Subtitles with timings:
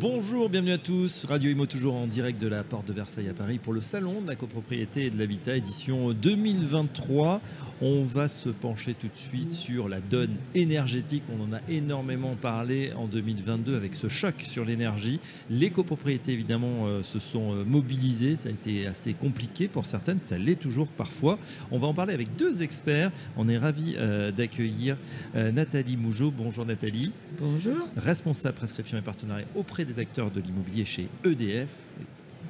[0.00, 1.24] Bonjour, bienvenue à tous.
[1.24, 4.20] Radio Imo toujours en direct de la Porte de Versailles à Paris pour le Salon
[4.20, 7.40] de la copropriété et de l'habitat édition 2023.
[7.80, 11.24] On va se pencher tout de suite sur la donne énergétique.
[11.32, 15.18] On en a énormément parlé en 2022 avec ce choc sur l'énergie.
[15.50, 18.36] Les copropriétés, évidemment, euh, se sont euh, mobilisées.
[18.36, 20.20] Ça a été assez compliqué pour certaines.
[20.20, 21.40] Ça l'est toujours parfois.
[21.72, 23.10] On va en parler avec deux experts.
[23.36, 24.96] On est ravis euh, d'accueillir
[25.34, 26.30] Nathalie Mougeot.
[26.30, 27.12] Bonjour Nathalie.
[27.40, 27.76] Bonjour.
[27.96, 31.70] Responsable prescription et partenariat auprès des acteurs de l'immobilier chez EDF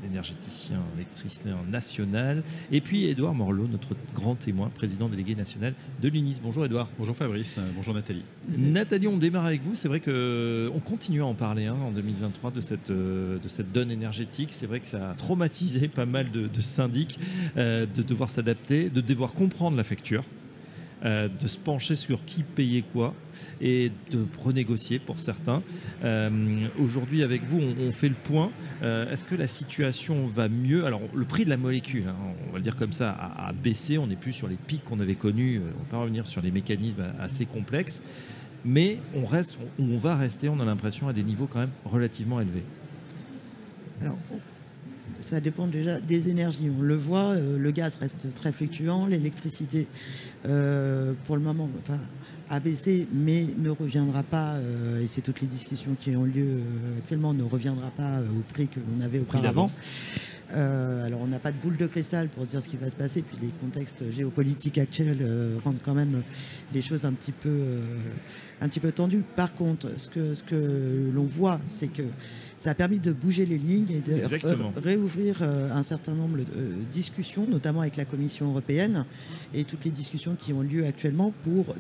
[0.05, 2.43] énergéticien, électricien national.
[2.71, 6.41] Et puis Édouard Morlot, notre grand témoin, président délégué national de l'UNIS.
[6.43, 6.89] Bonjour Édouard.
[6.99, 8.23] Bonjour Fabrice, bonjour Nathalie.
[8.57, 9.75] Nathalie, on démarre avec vous.
[9.75, 13.73] C'est vrai qu'on continue à en parler hein, en 2023 de cette, euh, de cette
[13.73, 14.53] donne énergétique.
[14.53, 17.19] C'est vrai que ça a traumatisé pas mal de, syndics
[17.57, 20.25] euh, de devoir s'adapter, de devoir comprendre la facture.
[21.05, 23.15] Euh, de se pencher sur qui payait quoi
[23.61, 25.63] et de renégocier pour certains.
[26.03, 28.51] Euh, aujourd'hui, avec vous, on, fait le point.
[28.83, 30.87] Euh, est-ce que la situation va mieux?
[30.87, 32.17] Alors, le prix de la molécule, hein,
[32.49, 33.97] on va le dire comme ça, a, baissé.
[33.97, 35.61] On n'est plus sur les pics qu'on avait connus.
[35.61, 38.03] On va pas revenir sur les mécanismes assez complexes.
[38.65, 42.41] Mais on, reste, on va rester, on a l'impression, à des niveaux quand même relativement
[42.41, 42.65] élevés.
[44.01, 44.19] Alors,
[45.21, 46.71] ça dépend déjà des énergies.
[46.77, 49.87] On le voit, euh, le gaz reste très fluctuant, l'électricité,
[50.47, 51.69] euh, pour le moment,
[52.51, 56.61] a baissé, mais ne reviendra pas, euh, et c'est toutes les discussions qui ont lieu
[56.99, 59.71] actuellement, ne reviendra pas au prix que l'on avait auparavant.
[60.51, 63.23] alors on n'a pas de boule de cristal pour dire ce qui va se passer,
[63.23, 65.27] puis les contextes géopolitiques actuels
[65.63, 66.23] rendent quand même
[66.73, 67.77] les choses un petit peu,
[68.63, 69.25] un petit peu tendues.
[69.37, 72.05] Par contre, ce que, ce que l'on voit, c'est que
[72.59, 76.43] ça a permis de bouger les lignes et de réouvrir euh, un certain nombre de
[76.43, 79.07] euh, discussions, notamment avec la Commission européenne
[79.55, 81.75] et toutes les discussions qui ont lieu actuellement pour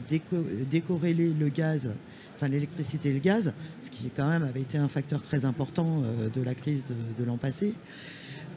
[0.70, 1.90] décorréler le gaz
[2.36, 6.02] enfin l'électricité et le gaz, ce qui quand même avait été un facteur très important
[6.04, 7.74] euh, de la crise de, l'an passé.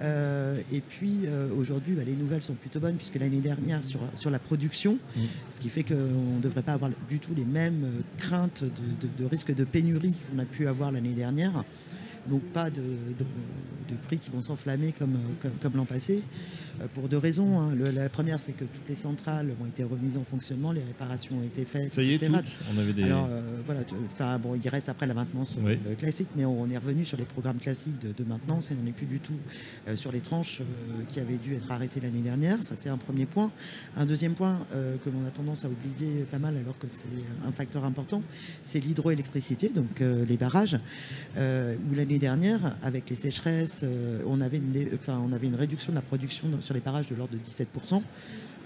[0.01, 1.21] et puis
[1.57, 5.19] aujourd'hui, bah, les nouvelles sont plutôt bonnes puisque l'année dernière sur, sur la production, mmh.
[5.49, 7.85] ce qui fait qu'on ne devrait pas avoir du tout les mêmes
[8.17, 11.63] craintes de, de risque de pénurie qu'on a pu avoir l'année dernière
[12.29, 12.81] donc pas de,
[14.07, 15.17] prix qui vont s'enflammer comme,
[15.61, 16.23] comme, l'an passé,
[16.81, 17.59] euh, pour deux raisons.
[17.59, 17.75] Hein.
[17.75, 21.43] la première, c'est que toutes les centrales ont été remises en fonctionnement, les réparations ont
[21.43, 21.93] été faites.
[21.93, 22.29] Ça y est,
[22.73, 23.03] on avait des...
[23.03, 23.81] Alors euh, voilà,
[24.13, 27.25] enfin bon, il reste après la maintenance euh, classique, mais on, est revenu sur les
[27.25, 29.35] programmes classiques de, maintenance et on n'est plus du tout
[29.95, 30.61] sur les tranches
[31.09, 32.63] qui avaient dû être arrêtées l'année dernière.
[32.63, 33.51] Ça, c'est un premier point.
[33.97, 37.07] Un deuxième point que l'on a tendance à oublier pas mal alors que c'est
[37.45, 38.21] un facteur important,
[38.61, 40.79] c'est l'hydroélectricité, donc les barrages,
[41.35, 45.95] où l'année dernière, avec les sécheresses, euh, on, avait une, on avait une réduction de
[45.95, 48.01] la production sur les parages de l'ordre de 17%.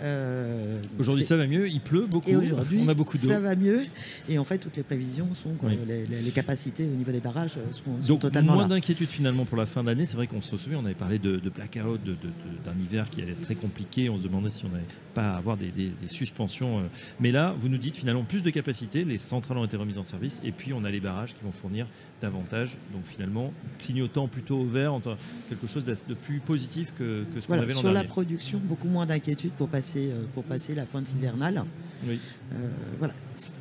[0.01, 1.67] Euh, aujourd'hui, ça va mieux.
[1.67, 2.29] Il pleut beaucoup.
[2.29, 3.27] Et aujourd'hui, on a beaucoup d'eau.
[3.27, 3.83] Ça va mieux.
[4.29, 5.55] Et en fait, toutes les prévisions sont
[5.87, 9.83] les, capacités au niveau des barrages sont, sont Donc, moins d'inquiétude finalement pour la fin
[9.83, 10.05] d'année.
[10.05, 13.31] C'est vrai qu'on se souvient, on avait parlé de, de blackout, d'un hiver qui allait
[13.31, 14.09] être très compliqué.
[14.09, 15.71] On se demandait si on n'allait pas avoir des,
[16.07, 16.79] suspensions.
[16.79, 16.83] Euh.
[17.19, 19.05] Mais là, vous nous dites finalement plus de capacités.
[19.05, 20.41] Les centrales ont été remises en service.
[20.43, 21.87] Et puis, on a les barrages qui vont fournir
[22.21, 22.77] davantage.
[22.93, 24.99] Donc finalement, clignotant plutôt au vert,
[25.49, 29.05] quelque chose de plus positif que, ce qu'on avait l'an Sur la production, beaucoup moins
[29.05, 31.63] d'inquiétude pour passer euh, pour passer la pointe hivernale.
[32.07, 32.19] Oui.
[32.53, 32.69] Euh,
[32.99, 33.13] voilà.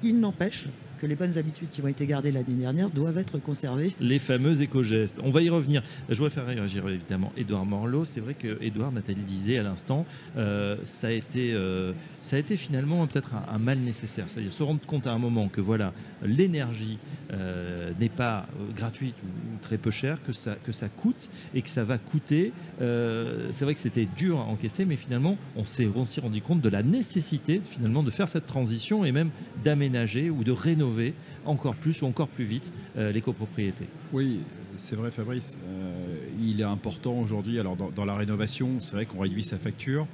[0.03, 0.65] Il n'empêche
[0.99, 3.93] que les bonnes habitudes qui ont été gardées l'année dernière doivent être conservées.
[4.01, 5.19] Les fameux éco-gestes.
[5.23, 5.83] On va y revenir.
[6.09, 8.05] Je voudrais faire réagir évidemment Édouard Morlot.
[8.05, 11.93] C'est vrai que Édouard, Nathalie disait à l'instant, euh, ça, a été, euh,
[12.23, 14.25] ça a été finalement peut-être un, mal nécessaire.
[14.29, 15.93] C'est-à-dire se rendre compte à un moment que voilà,
[16.23, 16.99] l'énergie
[17.35, 21.69] euh, n'est pas gratuite ou, très peu chère, que ça, que ça coûte et que
[21.69, 22.53] ça va coûter.
[22.79, 25.87] c'est vrai que c'était dur à encaisser, mais finalement, on s'est
[26.21, 29.31] rendu compte de la nécessité finalement de faire cette transition et même
[29.63, 33.87] d'aménager ou de rénover encore plus ou encore plus vite euh, les copropriétés.
[34.13, 34.41] Oui,
[34.77, 35.59] c'est vrai Fabrice.
[35.67, 40.07] Euh, il est important aujourd'hui, alors dans, la rénovation, c'est vrai qu'on réduit sa facture.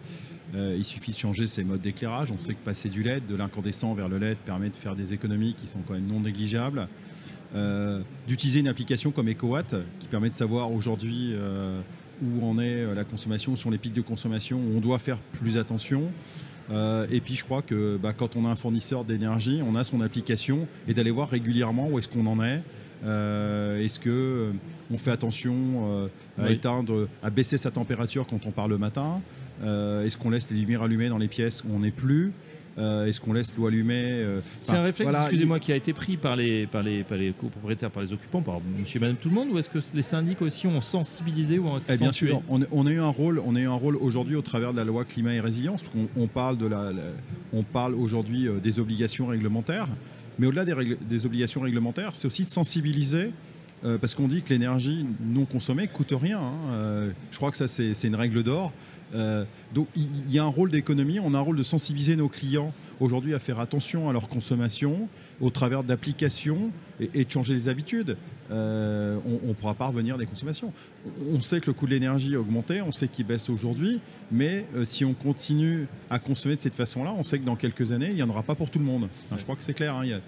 [0.55, 2.33] Euh, il suffit de changer ses modes d'éclairage.
[2.33, 5.12] On sait que passer du LED, de l'incandescent vers le LED, permet de faire des
[5.12, 6.89] économies qui sont quand même non négligeables.
[8.29, 11.35] D'utiliser une application comme EcoWatt qui permet de savoir aujourd'hui
[12.23, 15.19] où en est la consommation, où sont les pics de consommation, où on doit faire
[15.32, 16.12] plus attention.
[16.70, 19.85] Euh, et puis je crois que bah, quand on a un fournisseur d'énergie, on a
[19.85, 22.62] son application et d'aller voir régulièrement où est-ce qu'on en est.
[23.05, 24.53] Euh, est-ce que euh,
[24.93, 26.08] on fait attention
[26.41, 29.20] à éteindre, à baisser sa température quand on part le matin?
[29.62, 32.32] Est-ce qu'on laisse les lumières allumées dans les pièces où on n'est plus?
[32.81, 35.93] Euh, Est-ce qu'on laisse l'eau allumée euh, C'est un réflexe, voilà, excusez-moi, qui a été
[35.93, 39.17] pris par les, par, les, par les copropriétaires, par les occupants, par monsieur et madame
[39.17, 42.12] tout le monde, ou est-ce que les syndics aussi ont sensibilisé ou ont Eh bien
[42.12, 44.73] sûr, on, on a eu un rôle, on a eu un rôle aujourd'hui au travers
[44.73, 45.85] de la loi climat et résilience.
[46.17, 47.03] on parle de la, la-
[47.53, 49.88] on parle aujourd'hui euh, des obligations réglementaires,
[50.38, 53.31] mais au-delà des, règles- des obligations réglementaires, c'est aussi de sensibiliser.
[53.85, 56.38] Euh, parce qu'on dit que l'énergie non consommée coûte rien.
[56.38, 56.73] hein.
[56.73, 58.73] Euh, je crois que ça, c'est une règle d'or.
[59.15, 59.44] Euh,
[59.75, 62.73] donc, il y, a un rôle d'économie, on a un rôle de sensibiliser nos clients
[63.00, 65.09] aujourd'hui à faire attention à leur consommation
[65.41, 68.17] au travers d'applications et, de changer les habitudes.
[68.50, 70.73] On ne pourra pas revenir des consommations.
[71.32, 74.00] On sait que le coût de l'énergie a augmenté, on sait qu'il baisse aujourd'hui,
[74.31, 78.11] mais si on continue à consommer de cette façon-là, on sait que dans quelques années,
[78.11, 79.09] il n'y en aura pas pour tout le monde.
[79.37, 79.97] Je crois que c'est clair.
[79.97, 80.21] hein.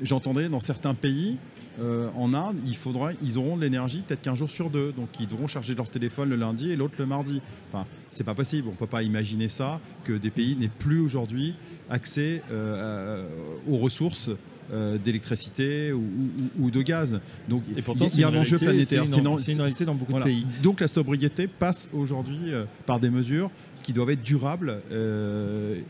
[0.00, 1.36] J'entendais dans certains pays,
[1.80, 4.92] euh, en Inde, il faudra, ils auront de l'énergie peut-être qu'un jour sur deux.
[4.92, 7.40] Donc ils devront charger leur téléphone le lundi et l'autre le mardi.
[7.72, 8.68] Enfin, c'est pas possible.
[8.68, 11.54] On peut pas imaginer ça que des pays n'aient plus aujourd'hui
[11.90, 13.26] accès euh,
[13.68, 14.30] aux ressources
[14.72, 17.20] euh, d'électricité ou, ou- ou de gaz.
[17.48, 19.04] Donc Et pourtant, il y a un enjeu planétaire.
[19.08, 20.26] C'est une, une réalité dans beaucoup voilà.
[20.26, 20.46] de pays.
[20.62, 22.52] Donc la sobriété passe aujourd'hui
[22.86, 23.50] par des mesures
[23.82, 24.80] qui doivent être durables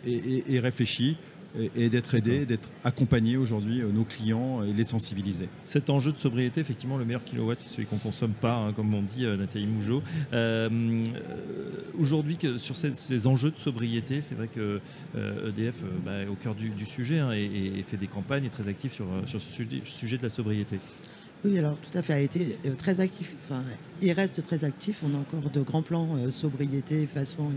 [0.07, 1.17] et, et- et réfléchies
[1.59, 5.49] et, et d'être aidés, d'être accompagnés aujourd'hui, euh, nos clients et les sensibiliser.
[5.65, 8.93] Cet enjeu de sobriété, effectivement, le meilleur kilowatt, c'est celui qu'on consomme pas, hein, comme
[8.95, 10.03] on dit euh, Nathalie Mougeot.
[10.33, 11.03] Euh, euh,
[11.99, 14.81] Aujourd'hui, sur ces, ces enjeux de sobriété, c'est vrai que
[15.17, 17.97] euh, EDF euh, bah, est au cœur du, du sujet hein, et, et- et fait
[17.99, 20.79] des campagnes, est très actif sur, euh, sur ce sujet, sujet de la sobriété.
[21.45, 23.35] Oui, alors tout à fait, a été euh, très actif.
[23.43, 23.63] Enfin,
[24.01, 25.03] il reste très actif.
[25.05, 27.51] On a encore de grands plans euh, sobriété, effacement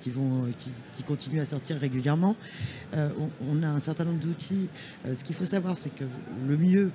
[0.00, 2.34] qui vont, euh, qui, qui continuent à sortir régulièrement.
[2.94, 3.10] Euh,
[3.42, 4.70] on, on a un certain nombre d'outils.
[5.06, 6.04] Euh, ce qu'il faut savoir, c'est que
[6.48, 6.90] le mieux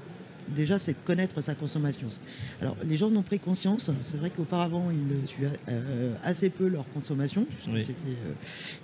[0.54, 2.07] déjà, c'est de connaître sa consommation.
[2.62, 3.89] Alors, les gens en ont pris conscience.
[4.04, 7.45] C'est vrai qu'auparavant, ils suivaient euh, assez peu leur consommation.
[7.71, 7.83] Oui.
[7.83, 8.33] C'était, euh,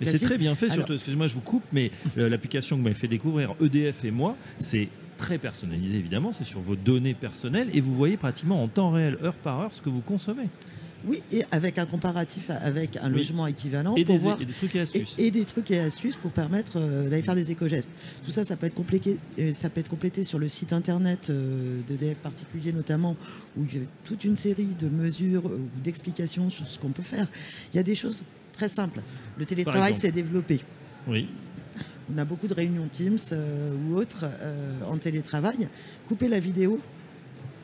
[0.00, 2.80] Mais c'est très bien fait, Alors- surtout, excusez-moi, je vous coupe, mais euh, l'application que
[2.80, 4.88] vous m'avez fait découvrir, EDF et moi, c'est
[5.22, 9.16] très personnalisé évidemment, c'est sur vos données personnelles et vous voyez pratiquement en temps réel,
[9.22, 10.48] heure par heure, ce que vous consommez.
[11.04, 13.18] Oui, et avec un comparatif avec un Oui.
[13.18, 15.14] logement équivalent Et pour des, voir et des trucs et astuces.
[15.18, 17.90] et des trucs et astuces pour permettre euh, d'aller faire des éco-gestes.
[18.24, 21.28] Tout ça, ça peut être complété, euh, ça peut être complété sur le site internet
[21.30, 23.16] euh, d'EDF particulier notamment,
[23.56, 27.02] où il y a toute une série de mesures ou d'explications sur ce qu'on peut
[27.02, 27.26] faire.
[27.72, 28.22] Il y a des choses
[28.52, 29.02] très simples.
[29.38, 30.60] Le télétravail s'est développé.
[31.08, 31.28] Oui.
[32.10, 35.68] On a beaucoup de réunions Teams euh, ou autres euh, en télétravail.
[36.06, 36.80] Couper la vidéo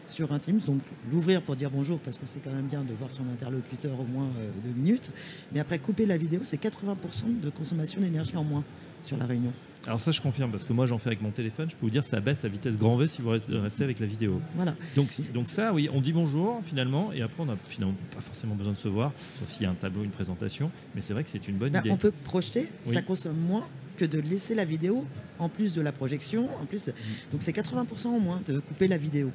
[0.06, 0.80] sur un Teams, donc
[1.10, 4.04] l'ouvrir pour dire bonjour parce que c'est quand même bien de voir son interlocuteur au
[4.04, 5.10] moins euh, deux minutes.
[5.52, 8.64] Mais après couper la vidéo, c'est 80% de consommation d'énergie en moins
[9.02, 9.52] sur la réunion.
[9.86, 11.90] Alors ça je confirme parce que moi j'en fais avec mon téléphone, je peux vous
[11.90, 14.40] dire ça baisse à vitesse grand V si vous restez avec la vidéo.
[14.56, 14.74] Voilà.
[14.96, 18.54] Donc, donc ça oui, on dit bonjour finalement et après on n'a finalement pas forcément
[18.54, 21.22] besoin de se voir, sauf s'il y a un tableau, une présentation, mais c'est vrai
[21.24, 21.90] que c'est une bonne Ben, idée.
[21.90, 22.94] on peut projeter, Oui.
[22.94, 23.66] ça consomme moins
[23.96, 25.04] que de laisser la vidéo
[25.38, 26.48] en plus de la projection.
[26.60, 26.90] En plus,
[27.32, 29.30] donc c'est 80% en moins de couper la vidéo.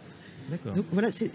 [0.49, 0.73] D'accord.
[0.73, 1.31] Donc voilà, c'est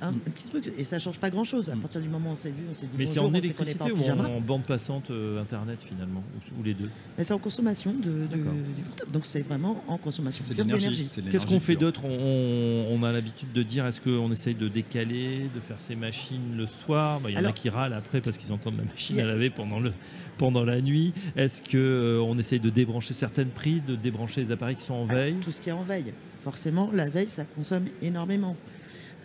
[0.00, 1.68] un, un petit truc et ça change pas grand chose.
[1.68, 1.80] À Mm.
[1.80, 3.40] partir du moment où on s'est vu, on s'est dit Mais c'est bonjour, en on
[3.40, 4.28] sait qu'on n'est électricité pas en ou pyjama.
[4.28, 6.22] en, en bande passante euh, internet finalement,
[6.56, 6.88] ou, ou les deux?
[7.18, 9.10] Mais c'est en consommation de, de- du portable.
[9.12, 11.08] Donc c'est vraiment en consommation pure d'énergie.
[11.30, 12.04] Qu'est-ce qu'on fait d'autre?
[12.04, 16.56] On, on a l'habitude de dire est-ce qu'on essaye de décaler, de faire ses machines
[16.56, 17.20] le soir?
[17.20, 19.26] Bah, Il y en a qui râlent après parce qu'ils entendent la machine a- à
[19.26, 19.92] laver pendant, le,
[20.38, 21.12] pendant la nuit.
[21.36, 25.34] Est-ce qu'on essaye de débrancher certaines prises, de débrancher les appareils qui sont en veille?
[25.40, 26.12] Tout ce qui est en veille.
[26.46, 28.54] Forcément, la veille, ça consomme énormément.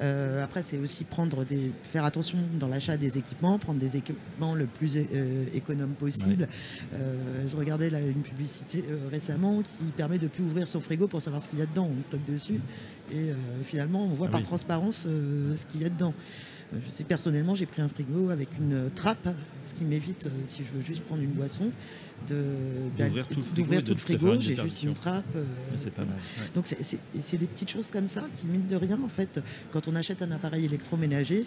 [0.02, 4.56] Euh, après, c'est aussi prendre des, faire attention dans l'achat des équipements, prendre des équipements
[4.56, 6.48] le plus euh, économe possible.
[6.96, 11.22] Euh, je regardais là, une publicité récemment qui permet de plus ouvrir son frigo pour
[11.22, 11.92] savoir ce qu'il y a dedans.
[11.96, 12.60] On toque dessus
[13.12, 14.48] et euh, finalement, on voit Ah par oui.
[14.48, 16.16] transparence ce qu'il y a dedans.
[16.74, 19.30] Je sais personnellement, j'ai pris un frigo avec une trappe,
[19.64, 21.70] ce qui m'évite, si je veux juste prendre une boisson,
[22.28, 25.24] D'ouvrir tout le frigo tout le J'ai juste une trappe.
[25.36, 25.44] euh,
[25.76, 26.16] C'est pas mal.
[26.56, 29.96] donc c'est- des petites choses comme ça qui, mine de rien, en fait, quand on
[29.96, 31.46] achète un appareil électroménager,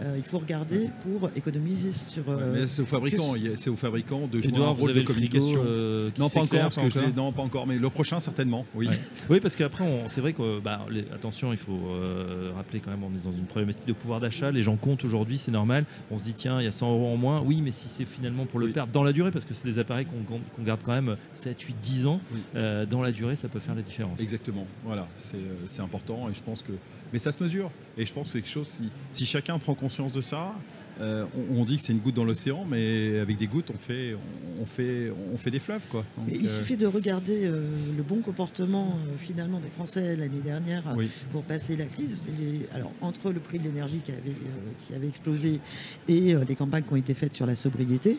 [0.00, 2.24] euh, il faut regarder pour économiser sur...
[2.28, 5.62] Euh, c'est aux fabricants, c'est aux fabricants de jouer Edouard, un rôle de frigo, communication.
[5.64, 7.90] euh, non, pas encore, parce pas que je encore l'ai- non, pas encore, mais le
[7.90, 8.66] prochain certainement.
[8.74, 8.88] Oui.
[8.88, 8.98] Ouais.
[9.30, 13.02] Oui, parce qu'après, c'est vrai que, bah, les- attention, il faut euh, rappeler quand même,
[13.04, 14.50] on est dans une problématique de pouvoir d'achat.
[14.50, 15.84] Les gens comptent aujourd'hui, c'est normal.
[16.10, 17.40] On se dit, tiens, il y a 100 euros en moins.
[17.44, 18.72] Oui, mais si c'est finalement pour le Oui.
[18.72, 21.76] perdre dans la durée, parce que c'est des appareils qu'on garde quand même 7, 8,
[21.82, 22.40] 10 ans, Oui.
[22.56, 24.20] euh, dans la durée, ça peut faire la différence.
[24.20, 26.72] Exactement, voilà, c'est euh, c'est important et je pense que.
[27.12, 29.74] Mais ça se mesure et je pense que c'est quelque chose, si, si chacun prend
[29.74, 30.52] conscience de ça,
[31.00, 33.78] euh, on, on dit que c'est une goutte dans l'océan, mais avec des gouttes, on
[33.78, 36.04] fait, on, on fait, on fait des fleuves, quoi.
[36.16, 40.14] Donc, mais il euh, suffit de regarder euh, le bon comportement euh, finalement des Français
[40.14, 41.08] l'année dernière Oui.
[41.32, 42.22] pour passer la crise.
[42.38, 45.58] Les- alors entre le prix de l'énergie qui avait, euh, qui avait explosé
[46.06, 48.18] et euh, les campagnes qui ont été faites sur la sobriété,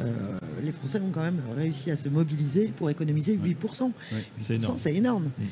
[0.00, 3.90] euh, les Français ont quand même réussi à se mobiliser pour économiser 8%.
[4.76, 5.24] C'est énorme.
[5.24, 5.42] Mm.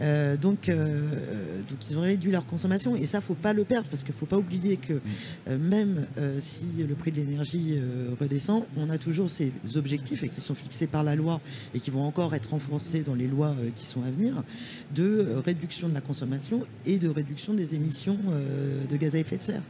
[0.00, 3.88] Euh, donc, euh, donc, ils ont réduit leur consommation et ça, faut pas le perdre
[3.90, 5.00] parce qu'il faut pas oublier que Mm.
[5.48, 10.22] euh, même euh, si le prix de l'énergie euh, redescend, on a toujours ces objectifs
[10.22, 11.40] et qui sont fixés par la loi
[11.74, 14.42] et qui vont encore être renforcés dans les lois euh, qui sont à venir
[14.94, 19.18] de euh, réduction de la consommation et de réduction des émissions euh, de gaz à
[19.18, 19.62] effet de serre.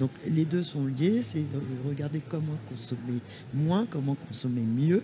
[0.00, 3.20] Donc les deux sont liés, c'est euh, regarder comment consommer
[3.52, 5.02] moins, comment consommer mieux.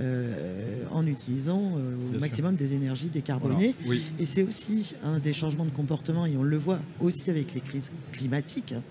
[0.00, 2.20] Euh, en utilisant euh, au sûr.
[2.20, 3.74] maximum des énergies décarbonées.
[3.86, 4.02] Oui.
[4.18, 7.60] Et c'est aussi un des changements de comportement, et on le voit aussi avec les
[7.60, 8.82] crises climatiques hein,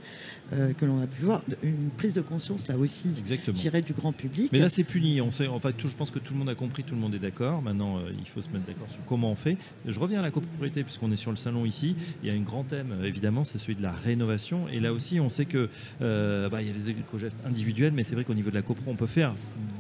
[0.54, 3.10] euh, que l'on a pu voir, une prise de conscience là aussi,
[3.54, 4.50] dirais, du grand public.
[4.52, 5.22] Mais là, c'est puni.
[5.22, 7.02] On sait, en fait, tout- je pense que tout le monde a compris, tout le
[7.02, 7.62] monde est d'accord.
[7.62, 9.58] Maintenant, il faut se mettre d'accord sur comment on fait.
[9.86, 11.96] Je reviens à la copropriété, puisqu'on est sur le salon ici.
[12.24, 14.68] Il y a un grand thème, évidemment, c'est celui de la rénovation.
[14.70, 18.16] Et là aussi, on sait que bah, il y a les éco-gestes individuels, mais c'est
[18.16, 19.34] vrai qu'au niveau de la copro, on peut faire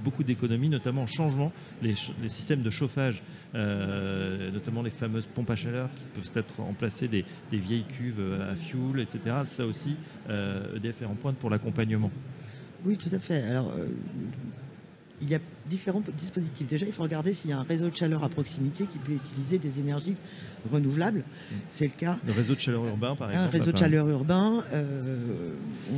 [0.07, 1.95] beaucoup d'économies, notamment en changement les,
[2.29, 3.23] systèmes de chauffage,
[3.55, 8.21] euh, notamment les fameuses pompes à chaleur qui peuvent être remplacer des, des vieilles cuves
[8.21, 9.35] euh, à fuel, etc.
[9.43, 9.97] Ça aussi,
[10.29, 12.09] euh, EDF est en pointe pour l'accompagnement.
[12.85, 13.43] Oui, tout à fait.
[13.43, 13.69] Alors,
[15.21, 16.67] il y a différents dispositifs.
[16.67, 19.13] Déjà, il faut regarder s'il y a un réseau de chaleur à proximité qui peut
[19.13, 20.15] utiliser des énergies
[20.71, 21.23] renouvelables.
[21.69, 22.17] C'est le cas.
[22.25, 23.47] Le réseau de chaleur urbain, par exemple.
[23.47, 24.63] Un réseau à de chaleur urbain.
[24.73, 25.53] euh,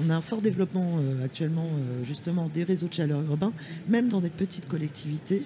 [0.06, 3.52] on a un fort développement euh, actuellement, euh, justement, des réseaux de chaleur urbains,
[3.88, 5.44] même dans des petites collectivités.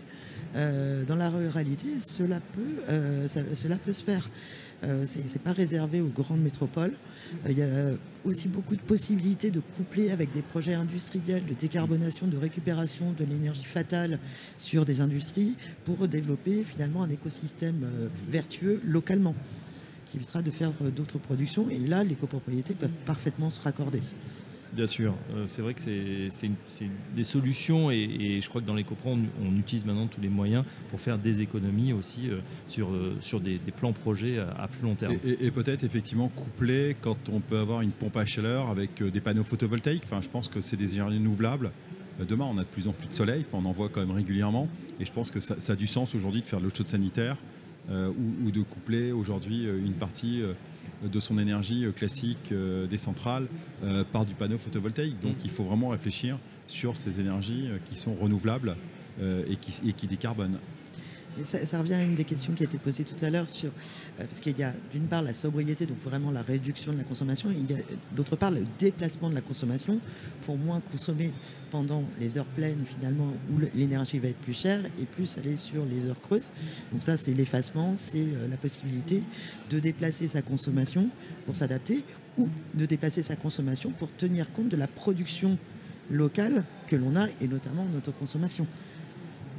[1.07, 4.29] Dans la ruralité, cela peut, ça- cela peut se faire.
[4.83, 6.93] Euh, c'est c'est pas réservé aux grandes métropoles.
[7.45, 7.67] Euh, Il y a
[8.25, 13.25] aussi beaucoup de possibilités de coupler avec des projets industriels de décarbonation, de récupération de
[13.25, 14.19] l'énergie fatale
[14.57, 19.35] sur des industries pour développer finalement un écosystème euh, vertueux localement
[20.05, 21.69] qui évitera de faire d'autres productions.
[21.69, 24.01] Et là, les copropriétés peuvent parfaitement se raccorder.
[24.73, 28.83] Bien sûr, Euh, c'est vrai que c'est des solutions et, je crois que dans les
[28.83, 33.39] copros, on, utilise maintenant tous les moyens pour faire des économies aussi euh, sur, euh,
[33.39, 35.17] des, plans projets à, plus long terme.
[35.23, 39.43] Et, peut-être effectivement couplé quand on peut avoir une pompe à chaleur avec des panneaux
[39.43, 40.03] photovoltaïques.
[40.05, 41.71] Enfin, je pense que c'est des énergies renouvelables.
[42.27, 43.45] Demain, on a de plus en plus de soleil.
[43.53, 44.67] On en voit quand même régulièrement.
[44.99, 47.37] Et je pense que ça, a du sens aujourd'hui de faire de l'eau chaude sanitaire
[47.89, 50.41] ou, de coupler aujourd'hui une partie
[51.11, 53.47] de son énergie euh, classique euh, des centrales
[53.83, 55.19] euh, par du panneau photovoltaïque.
[55.19, 58.75] Donc, il faut vraiment réfléchir sur ces énergies qui sont renouvelables
[59.21, 60.57] et, qui, et qui décarbonent.
[61.43, 64.25] Ça, revient à une des questions qui a été posée tout à l'heure sur euh,
[64.25, 67.49] parce qu'il y a d'une part la sobriété, donc vraiment la réduction de la consommation,
[67.49, 67.81] et il y a
[68.15, 69.99] d'autre part le déplacement de la consommation
[70.43, 71.31] pour moins consommer
[71.71, 75.85] pendant les heures pleines finalement où l'énergie va être plus chère et plus aller sur
[75.85, 76.49] les heures creuses.
[76.91, 79.23] Donc ça c'est l'effacement, c'est euh, la possibilité
[79.71, 81.09] de déplacer sa consommation
[81.45, 82.05] pour s'adapter
[82.37, 85.57] ou de déplacer sa consommation pour tenir compte de la production
[86.11, 88.67] locale que l'on a et notamment notre consommation.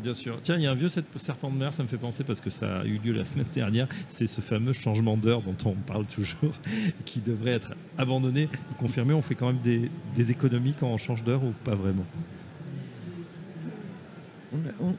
[0.05, 0.39] Bien sûr.
[0.43, 2.51] Tiens, il y a un vieux serpent de mer, ça me fait penser parce que
[2.51, 3.89] ça a eu lieu la semaine dernière.
[4.07, 6.53] C'est ce fameux changement d'heure dont on parle toujours,
[7.07, 8.49] qui devrait être abandonné.
[8.69, 11.75] Vous confirmez, on fait quand même des, des économies quand on change d'heure ou pas
[11.75, 12.05] vraiment?
[14.53, 14.59] On,
[14.89, 14.97] on-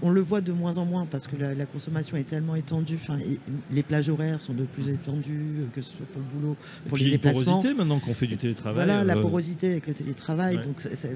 [0.00, 2.94] on le voit de moins en moins parce que la, la consommation est tellement étendue.
[3.02, 3.18] Enfin,
[3.72, 6.88] les plages horaires sont de plus étendues, euh, que ce soit pour le boulot, Et
[6.88, 7.44] pour puis, les déplacements.
[7.54, 8.84] porosité maintenant qu'on fait du télétravail.
[8.86, 10.64] Voilà, la euh, porosité avec le télétravail, Ouais.
[10.64, 11.08] donc ça, ça-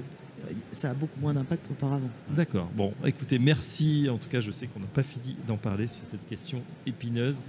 [0.71, 2.09] ça a beaucoup moins d'impact qu'auparavant.
[2.29, 2.69] D'accord.
[2.75, 4.07] Bon, écoutez, merci.
[4.09, 7.41] En tout cas, je sais qu'on n'a pas fini d'en parler sur cette question épineuse.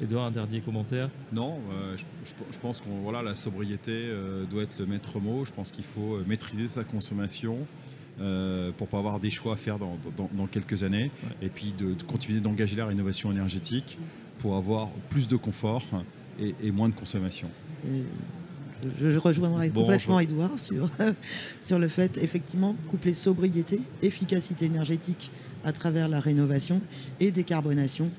[0.00, 1.08] Edouard, un dernier commentaire?
[1.32, 5.18] Non, euh, je, je- je pense que voilà, la sobriété euh, doit être le maître
[5.20, 5.44] mot.
[5.46, 7.56] Je pense qu'il faut euh, maîtriser sa consommation
[8.20, 11.10] euh, pour pas avoir des choix à faire dans, dans- dans quelques années.
[11.40, 13.98] Et puis de, de continuer d'engager la rénovation énergétique
[14.38, 15.82] pour avoir plus de confort
[16.38, 17.48] et, et moins de consommation.
[17.86, 18.02] Et
[19.00, 20.88] je, je rejoindrai Bon, complètement Edouard sur,
[21.60, 25.30] sur le fait, effectivement, coupler sobriété, efficacité énergétique
[25.64, 26.80] à travers la rénovation
[27.20, 28.10] et décarbonation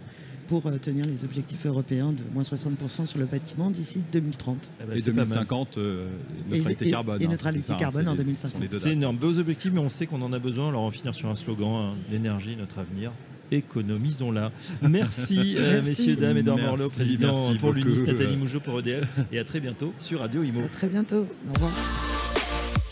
[0.48, 4.70] pour euh, tenir les objectifs européens de moins 60% sur le bâtiment d'ici 2030.
[4.82, 5.28] Eh ben, et c'est pas mal.
[5.28, 6.08] 2050, euh,
[6.50, 7.22] Et- neutralité et- carbone.
[7.22, 8.52] et hein, neutralité hein, carbone en les- 2050.
[8.56, 9.18] sont les deux C'est énorme.
[9.18, 10.70] Beaux objectifs, mais on sait qu'on en a besoin.
[10.70, 13.12] Alors on va finir sur un slogan hein, l'énergie, notre avenir.
[13.52, 14.52] Économisons-la.
[14.82, 15.90] Merci, euh, Merci.
[15.90, 18.02] messieurs, dames, Edouard Morlot, président merci pour l'UNIS.
[18.02, 19.08] Nathalie Mougeot pour EDF.
[19.32, 20.62] Et à très bientôt sur Radio Imo.
[20.62, 21.26] À très bientôt.
[21.50, 21.72] Au revoir.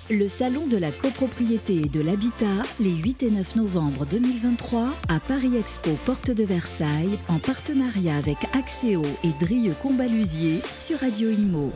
[0.10, 2.46] Le Salon de la copropriété et de l'habitat,
[2.80, 8.38] les 8 et 9 novembre 2023, à Paris Expo, porte de Versailles, en partenariat avec
[8.54, 11.74] Axéo et Drieux Combalusier sur Radio Imo.